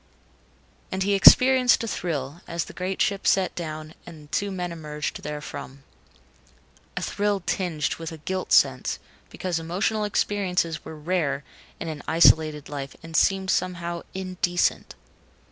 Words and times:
And 0.91 1.03
he 1.03 1.13
experienced 1.13 1.83
a 1.83 1.87
thrill 1.87 2.41
as 2.47 2.65
the 2.65 2.73
great 2.73 3.03
ship 3.03 3.27
set 3.27 3.53
down 3.53 3.93
and 4.03 4.31
two 4.31 4.49
men 4.49 4.71
emerged 4.71 5.17
therefrom. 5.21 5.83
A 6.97 7.03
thrill 7.03 7.41
tinged 7.45 7.97
with 7.97 8.11
a 8.11 8.17
guilt 8.17 8.51
sense, 8.51 8.97
because 9.29 9.59
emotional 9.59 10.03
experiences 10.03 10.83
were 10.83 10.95
rare 10.95 11.43
in 11.79 11.87
an 11.87 12.01
isolated 12.07 12.67
life 12.67 12.95
and 13.03 13.15
seemed 13.15 13.51
somehow 13.51 14.01
indecent. 14.15 14.95